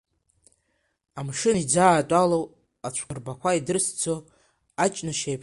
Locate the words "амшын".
1.19-1.57